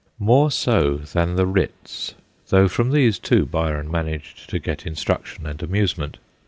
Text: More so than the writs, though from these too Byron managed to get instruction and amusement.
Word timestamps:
More 0.17 0.49
so 0.49 0.97
than 0.97 1.35
the 1.35 1.45
writs, 1.45 2.15
though 2.49 2.67
from 2.67 2.89
these 2.89 3.19
too 3.19 3.45
Byron 3.45 3.91
managed 3.91 4.49
to 4.49 4.57
get 4.57 4.87
instruction 4.87 5.45
and 5.45 5.61
amusement. 5.61 6.17